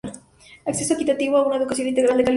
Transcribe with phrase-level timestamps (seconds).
[0.65, 2.29] Acceso equitativo a una educación integral de calidad.